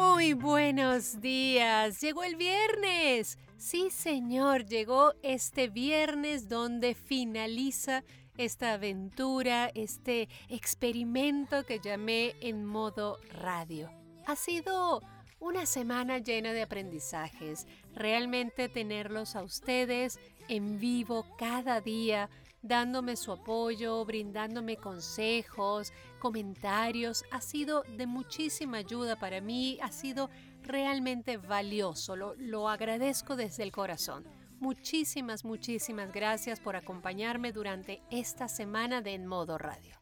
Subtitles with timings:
[0.00, 2.00] Muy buenos días.
[2.00, 3.36] Llegó el viernes.
[3.58, 8.02] Sí, señor, llegó este viernes donde finaliza
[8.38, 13.90] esta aventura, este experimento que llamé en modo radio.
[14.26, 15.02] Ha sido
[15.38, 17.66] una semana llena de aprendizajes.
[17.94, 22.30] Realmente tenerlos a ustedes en vivo cada día
[22.62, 27.24] dándome su apoyo, brindándome consejos, comentarios.
[27.30, 30.30] Ha sido de muchísima ayuda para mí, ha sido
[30.62, 34.24] realmente valioso, lo, agradezco desde el corazón.
[34.60, 39.96] Muchísimas, muchísimas gracias por acompañarme durante esta semana de En Modo Radio.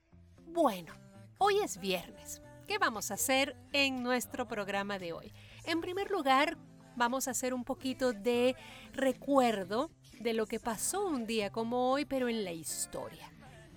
[0.48, 0.94] Bueno,
[1.38, 2.42] hoy es viernes.
[2.66, 5.32] ¿Qué vamos a hacer en nuestro programa de hoy?
[5.64, 6.58] En primer lugar,
[6.96, 8.56] vamos a hacer un poquito de
[8.92, 9.90] recuerdo
[10.20, 13.30] de lo que pasó un día como hoy, pero en la historia.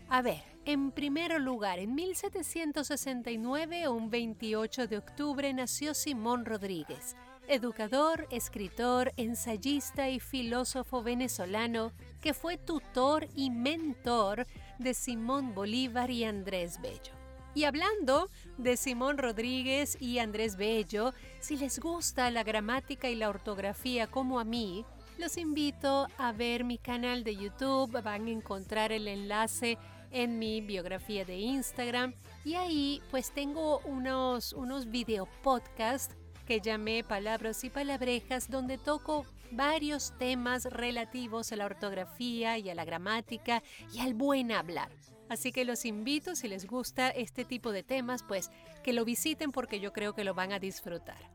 [0.09, 7.15] A ver, en primer lugar, en 1769, un 28 de octubre, nació Simón Rodríguez,
[7.47, 14.45] educador, escritor, ensayista y filósofo venezolano que fue tutor y mentor
[14.77, 17.13] de Simón Bolívar y Andrés Bello.
[17.53, 23.29] Y hablando de Simón Rodríguez y Andrés Bello, si les gusta la gramática y la
[23.29, 24.85] ortografía como a mí,
[25.21, 29.77] los invito a ver mi canal de YouTube, van a encontrar el enlace
[30.09, 36.13] en mi biografía de Instagram y ahí pues tengo unos, unos video podcast
[36.47, 42.75] que llamé Palabras y Palabrejas donde toco varios temas relativos a la ortografía y a
[42.75, 43.61] la gramática
[43.93, 44.89] y al buen hablar.
[45.29, 48.49] Así que los invito, si les gusta este tipo de temas, pues
[48.83, 51.29] que lo visiten porque yo creo que lo van a disfrutar.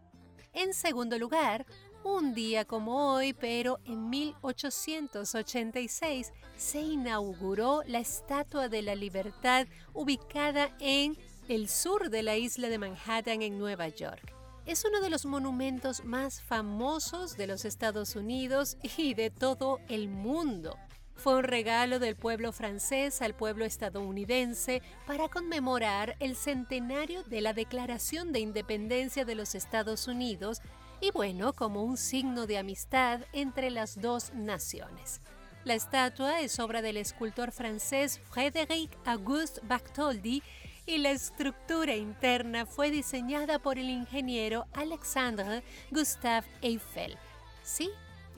[0.56, 1.66] En segundo lugar,
[2.06, 10.70] un día como hoy, pero en 1886 se inauguró la Estatua de la Libertad ubicada
[10.78, 11.18] en
[11.48, 14.32] el sur de la isla de Manhattan en Nueva York.
[14.66, 20.08] Es uno de los monumentos más famosos de los Estados Unidos y de todo el
[20.08, 20.76] mundo.
[21.16, 27.52] Fue un regalo del pueblo francés al pueblo estadounidense para conmemorar el centenario de la
[27.52, 30.60] Declaración de Independencia de los Estados Unidos
[31.00, 35.20] y bueno, como un signo de amistad entre las dos naciones.
[35.64, 40.42] La estatua es obra del escultor francés Frédéric Auguste Bartholdi
[40.86, 47.18] y la estructura interna fue diseñada por el ingeniero Alexandre Gustave Eiffel.
[47.64, 47.90] Sí,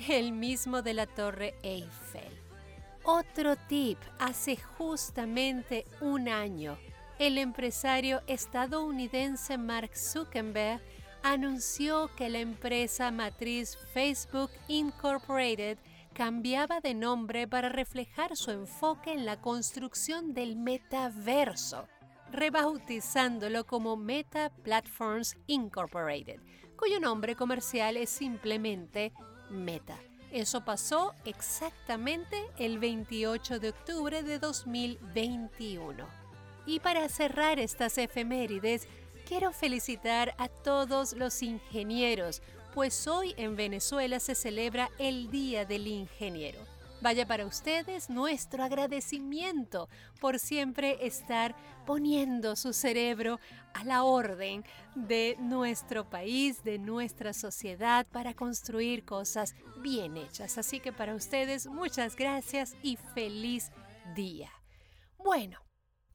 [0.09, 2.41] el mismo de la Torre Eiffel.
[3.05, 6.79] Otro tip, hace justamente un año,
[7.19, 10.81] el empresario estadounidense Mark Zuckerberg
[11.23, 15.79] anunció que la empresa matriz Facebook Incorporated
[16.13, 21.87] cambiaba de nombre para reflejar su enfoque en la construcción del metaverso,
[22.33, 26.41] rebautizándolo como Meta Platforms Incorporated,
[26.77, 29.13] cuyo nombre comercial es simplemente
[29.51, 29.97] Meta.
[30.31, 36.07] Eso pasó exactamente el 28 de octubre de 2021.
[36.67, 38.89] Y para cerrar estas efemérides,
[39.29, 42.41] quiero felicitar a todos los ingenieros,
[42.75, 46.59] pues hoy en Venezuela se celebra el Día del Ingeniero.
[47.03, 53.39] Vaya para ustedes nuestro agradecimiento por siempre estar poniendo su cerebro
[53.75, 60.57] a la orden de nuestro país, de nuestra sociedad, para construir cosas bien hechas.
[60.57, 63.71] Así que para ustedes muchas gracias y feliz
[64.17, 64.51] día.
[65.19, 65.68] Bueno,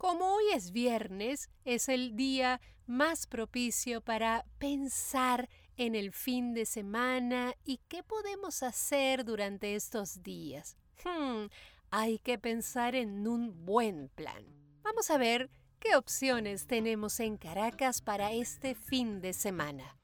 [0.04, 5.48] como hoy es viernes, es el día más propicio para pensar
[5.78, 10.76] en el fin de semana y qué podemos hacer durante estos días.
[11.06, 11.46] Hmm,
[11.90, 14.44] hay que pensar en un buen plan.
[14.84, 15.50] Vamos a ver
[15.80, 19.98] qué opciones tenemos en Caracas para este fin de semana.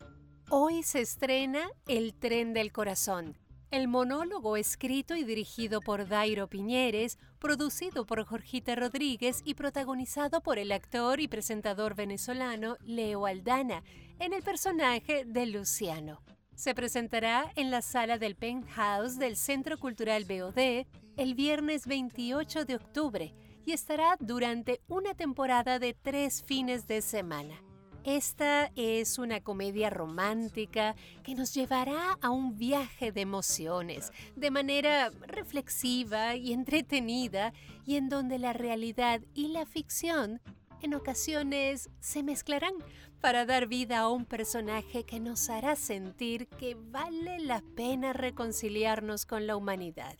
[0.49, 3.37] Hoy se estrena El tren del corazón
[3.71, 10.57] el monólogo escrito y dirigido por Dairo Piñeres, producido por Jorgita Rodríguez y protagonizado por
[10.57, 13.83] el actor y presentador venezolano Leo Aldana,
[14.19, 16.21] en el personaje de Luciano.
[16.55, 20.85] Se presentará en la sala del Penthouse del Centro Cultural BOD
[21.15, 23.33] el viernes 28 de octubre
[23.65, 27.68] y estará durante una temporada de tres fines de semana.
[28.05, 35.11] Esta es una comedia romántica que nos llevará a un viaje de emociones, de manera
[35.27, 37.53] reflexiva y entretenida,
[37.85, 40.41] y en donde la realidad y la ficción
[40.81, 42.73] en ocasiones se mezclarán
[43.19, 49.25] para dar vida a un personaje que nos hará sentir que vale la pena reconciliarnos
[49.25, 50.15] con la humanidad.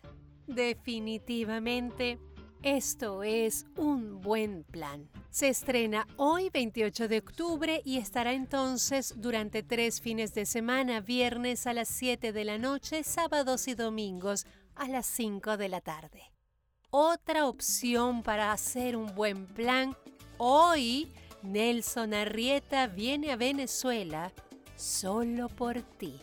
[0.48, 2.20] Definitivamente,
[2.64, 5.08] Esto es un buen plan.
[5.30, 11.68] Se estrena hoy 28 de octubre y estará entonces durante tres fines de semana, viernes
[11.68, 14.46] a las 7 de la noche, sábados y domingos
[14.76, 16.34] a las 5 de la tarde.
[16.90, 19.96] Otra opción para hacer un buen plan,
[20.38, 21.08] hoy
[21.44, 24.34] Nelson Arrieta viene a Venezuela
[24.76, 26.20] solo por ti.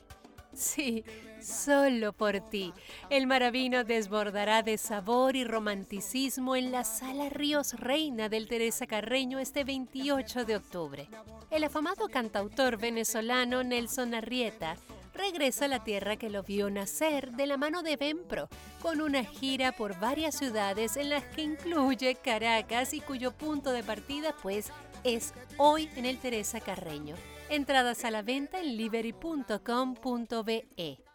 [0.53, 1.03] Sí,
[1.47, 2.75] solo por ti.
[3.09, 9.39] El maravino desbordará de sabor y romanticismo en la Sala Ríos Reina del Teresa Carreño
[9.39, 11.09] este 28 de octubre.
[11.51, 14.77] El afamado cantautor venezolano Nelson Arrieta
[15.15, 18.49] regresa a la tierra que lo vio nacer de la mano de Bempro,
[18.83, 23.83] con una gira por varias ciudades en las que incluye Caracas y cuyo punto de
[23.83, 24.71] partida pues
[25.05, 27.15] es hoy en el Teresa Carreño.
[27.49, 31.06] Entradas a la venta en livery.com.be.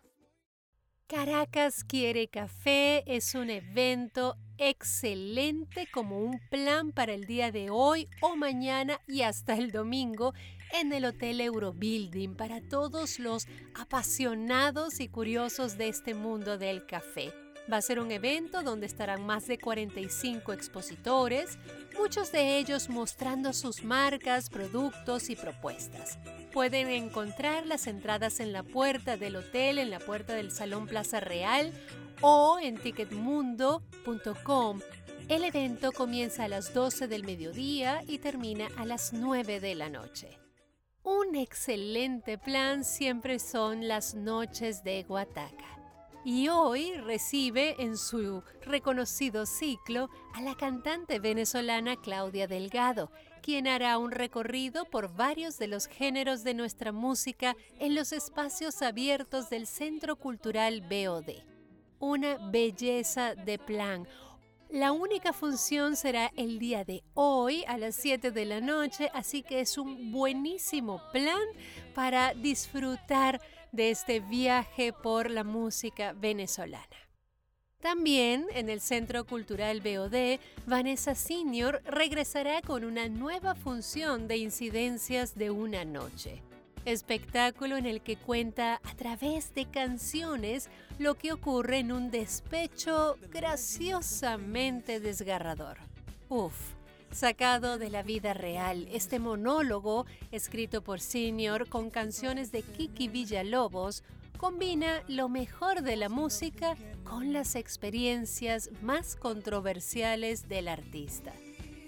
[1.11, 8.07] Caracas Quiere Café es un evento excelente como un plan para el día de hoy
[8.21, 10.33] o mañana y hasta el domingo
[10.71, 17.33] en el Hotel Eurobuilding para todos los apasionados y curiosos de este mundo del café.
[17.71, 21.57] Va a ser un evento donde estarán más de 45 expositores,
[21.97, 26.19] muchos de ellos mostrando sus marcas, productos y propuestas.
[26.51, 31.21] Pueden encontrar las entradas en la puerta del hotel, en la puerta del Salón Plaza
[31.21, 31.71] Real
[32.19, 34.81] o en ticketmundo.com.
[35.29, 39.89] El evento comienza a las 12 del mediodía y termina a las 9 de la
[39.89, 40.37] noche.
[41.03, 45.80] Un excelente plan siempre son las noches de Guataca
[46.23, 53.97] y hoy recibe en su reconocido ciclo a la cantante venezolana Claudia Delgado, quien hará
[53.97, 59.65] un recorrido por varios de los géneros de nuestra música en los espacios abiertos del
[59.65, 61.43] Centro Cultural BOD.
[61.99, 64.07] Una belleza de plan.
[64.69, 69.43] La única función será el día de hoy a las 7 de la noche, así
[69.43, 71.41] que es un buenísimo plan
[71.93, 73.41] para disfrutar
[73.71, 76.85] de este viaje por la música venezolana.
[77.81, 85.35] También en el Centro Cultural BOD, Vanessa Senior regresará con una nueva función de incidencias
[85.35, 86.43] de una noche.
[86.85, 90.69] Espectáculo en el que cuenta a través de canciones
[90.99, 95.77] lo que ocurre en un despecho graciosamente desgarrador.
[96.29, 96.53] Uf,
[97.11, 98.87] sacado de la vida real.
[98.91, 104.03] Este monólogo, escrito por Senior con canciones de Kiki Villalobos,
[104.37, 111.33] combina lo mejor de la música con las experiencias más controversiales del artista.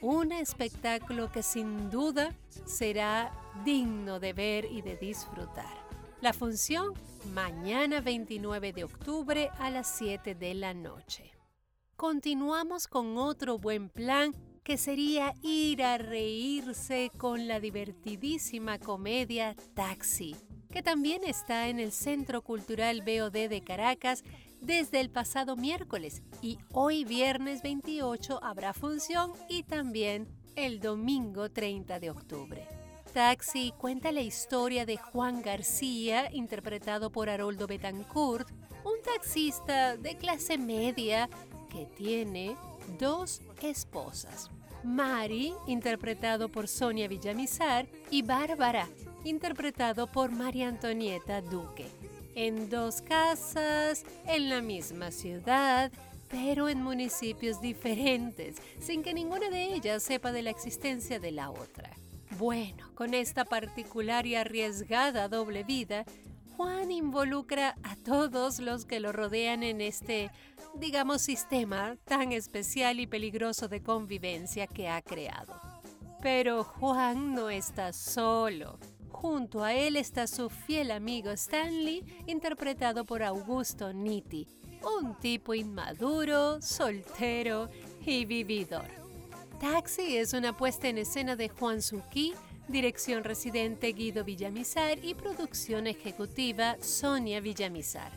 [0.02, 2.36] Un espectáculo que sin duda
[2.66, 3.32] será
[3.64, 5.84] digno de ver y de disfrutar.
[6.22, 6.94] La función
[7.34, 11.32] mañana 29 de octubre a las 7 de la noche.
[11.96, 20.36] Continuamos con otro buen plan que sería ir a reírse con la divertidísima comedia Taxi,
[20.72, 24.24] que también está en el Centro Cultural BOD de Caracas
[24.62, 32.00] desde el pasado miércoles y hoy viernes 28 habrá función y también el domingo 30
[32.00, 32.66] de octubre.
[33.14, 38.50] Taxi cuenta la historia de Juan García, interpretado por Haroldo Betancourt,
[38.86, 41.30] un taxista de clase media
[41.74, 42.56] que tiene
[43.00, 44.50] dos esposas.
[44.84, 48.88] Mari, interpretado por Sonia Villamizar, y Bárbara,
[49.24, 51.88] interpretado por María Antonieta Duque.
[52.36, 55.92] En dos casas, en la misma ciudad,
[56.30, 61.50] pero en municipios diferentes, sin que ninguna de ellas sepa de la existencia de la
[61.52, 61.92] otra.
[62.38, 66.06] Bueno, con esta particular y arriesgada doble vida,
[66.58, 70.30] Juan involucra a todos los que lo rodean en este,
[70.76, 75.60] digamos, sistema tan especial y peligroso de convivencia que ha creado.
[76.22, 78.80] Pero Juan no está solo.
[79.10, 84.48] Junto a él está su fiel amigo Stanley, interpretado por Augusto Nitti,
[85.00, 87.70] un tipo inmaduro, soltero
[88.06, 88.86] y vividor.
[89.60, 92.34] Taxi es una puesta en escena de Juan Suki
[92.68, 98.12] Dirección residente Guido Villamizar y producción ejecutiva Sonia Villamizar.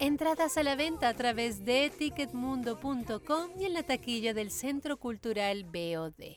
[0.00, 5.64] Entradas a la venta a través de ticketmundo.com y en la taquilla del Centro Cultural
[5.64, 6.34] BOD.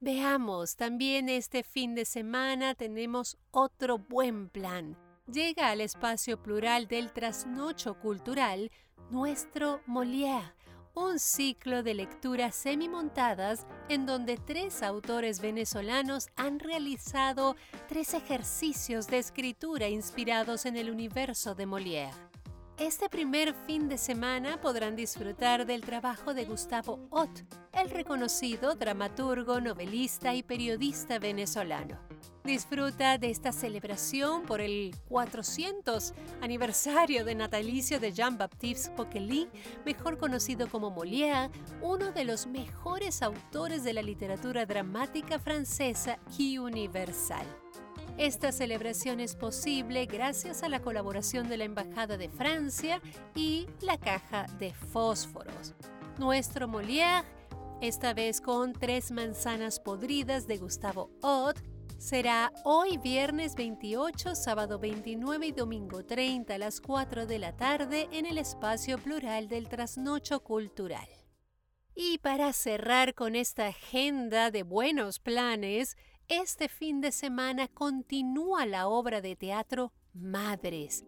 [0.00, 4.98] Veamos, también este fin de semana tenemos otro buen plan.
[5.32, 8.72] Llega al espacio plural del trasnocho cultural
[9.10, 10.52] nuestro Molière
[10.94, 17.56] un ciclo de lecturas semimontadas en donde tres autores venezolanos han realizado
[17.88, 22.12] tres ejercicios de escritura inspirados en el universo de Molière.
[22.78, 29.60] Este primer fin de semana podrán disfrutar del trabajo de Gustavo Ott, el reconocido dramaturgo,
[29.60, 32.11] novelista y periodista venezolano.
[32.44, 39.48] Disfruta de esta celebración por el 400 aniversario de natalicio de Jean-Baptiste Poquelin,
[39.84, 41.50] mejor conocido como Molière,
[41.82, 47.46] uno de los mejores autores de la literatura dramática francesa y universal.
[48.18, 53.00] Esta celebración es posible gracias a la colaboración de la Embajada de Francia
[53.36, 55.74] y la Caja de Fósforos.
[56.18, 57.24] Nuestro Molière,
[57.80, 61.71] esta vez con Tres manzanas podridas de Gustavo Ott,
[62.02, 68.08] será hoy viernes 28, sábado 29 y domingo 30 a las 4 de la tarde
[68.10, 71.06] en el espacio plural del Trasnocho Cultural.
[71.94, 78.88] Y para cerrar con esta agenda de buenos planes, este fin de semana continúa la
[78.88, 81.04] obra de teatro Madres.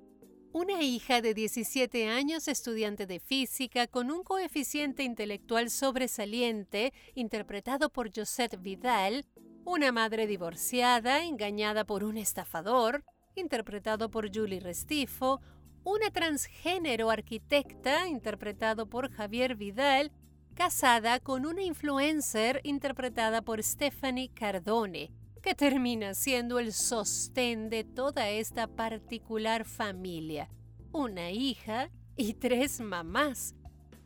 [0.52, 8.12] Una hija de 17 años, estudiante de física, con un coeficiente intelectual sobresaliente, interpretado por
[8.14, 9.26] Josette Vidal,
[9.64, 13.02] una madre divorciada, engañada por un estafador,
[13.34, 15.40] interpretado por Julie Restifo,
[15.84, 20.12] una transgénero arquitecta, interpretado por Javier Vidal,
[20.54, 25.10] casada con una influencer interpretada por Stephanie Cardone,
[25.42, 30.48] que termina siendo el sostén de toda esta particular familia.
[30.92, 33.54] Una hija y tres mamás.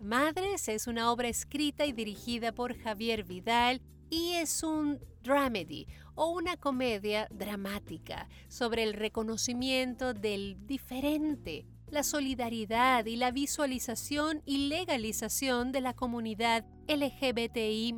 [0.01, 6.29] Madres es una obra escrita y dirigida por Javier Vidal y es un dramedy o
[6.29, 15.73] una comedia dramática sobre el reconocimiento del diferente la solidaridad y la visualización y legalización
[15.73, 17.95] de la comunidad LGBTI.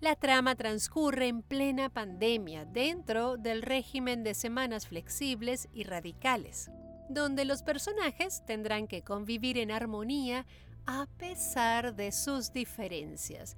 [0.00, 6.70] La trama transcurre en plena pandemia dentro del régimen de semanas flexibles y radicales,
[7.08, 10.46] donde los personajes tendrán que convivir en armonía
[10.86, 13.56] a pesar de sus diferencias.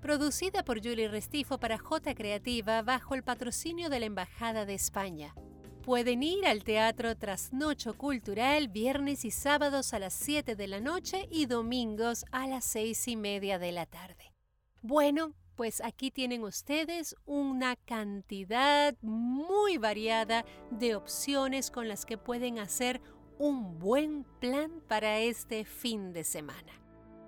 [0.00, 5.34] Producida por Julie Restifo para J Creativa bajo el patrocinio de la Embajada de España.
[5.82, 11.28] Pueden ir al Teatro Trasnocho Cultural viernes y sábados a las 7 de la noche
[11.30, 14.32] y domingos a las 6 y media de la tarde.
[14.80, 22.58] Bueno, pues aquí tienen ustedes una cantidad muy variada de opciones con las que pueden
[22.58, 23.02] hacer
[23.38, 26.72] un buen plan para este fin de semana.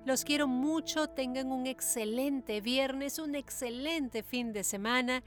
[0.04, 5.22] Los quiero mucho, tengan un excelente viernes, un excelente fin de semana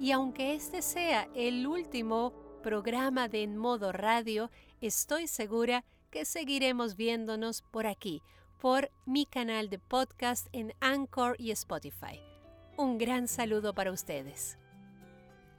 [0.00, 6.96] y aunque este sea el último programa de En Modo Radio, estoy segura que seguiremos
[6.96, 8.20] viéndonos por aquí,
[8.58, 12.20] por mi canal de podcast en Anchor y Spotify.
[12.76, 14.58] Un gran saludo para ustedes.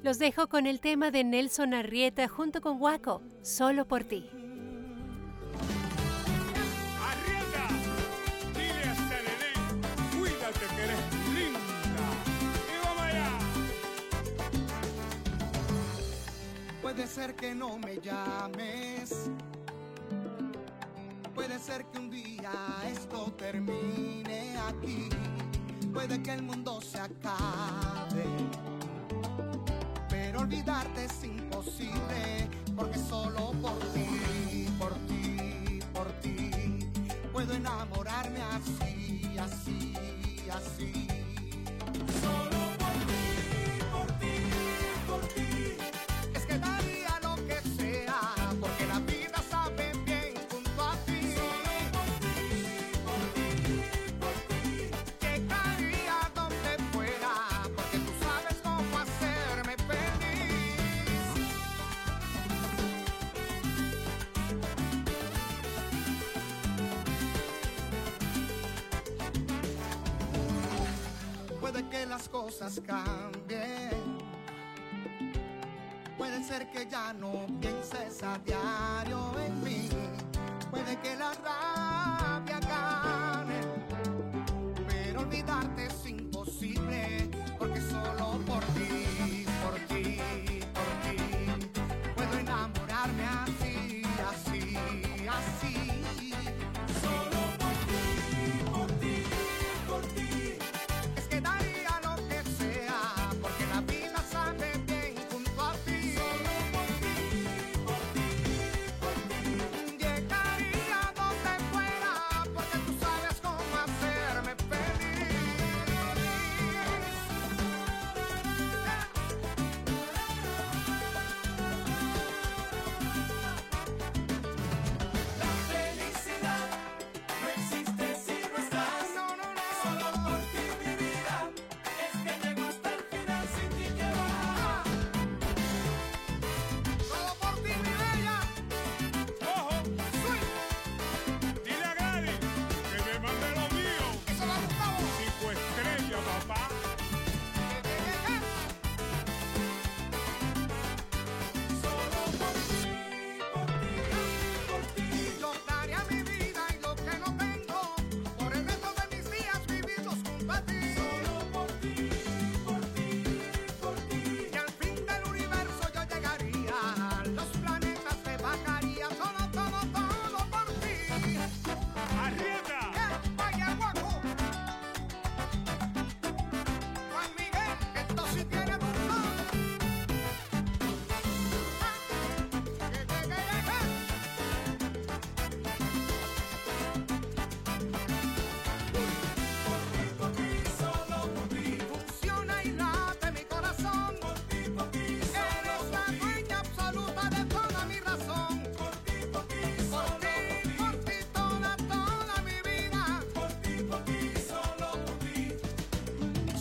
[0.03, 4.29] Los dejo con el tema de Nelson Arrieta junto con Waco, solo por ti.
[16.87, 19.29] Puede ser que no me llames.
[21.35, 22.49] Puede ser que un día
[22.89, 25.09] esto termine aquí.
[25.93, 28.23] Puede que el mundo se acabe.
[30.07, 32.49] Pero olvidarte es imposible.
[32.73, 36.89] Porque solo por ti, por ti, por ti.
[37.33, 38.06] Puedo enamorarme
[72.09, 74.17] las cosas cambien.
[76.17, 79.89] Puede ser que ya no pienses a diario en mí.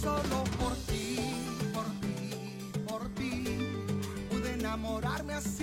[0.06, 1.18] solo por ti,
[1.74, 3.44] por ti, por ti,
[4.30, 5.55] pude enamorarme así.